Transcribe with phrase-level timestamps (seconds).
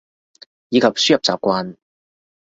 [0.69, 1.75] 以及輸入習慣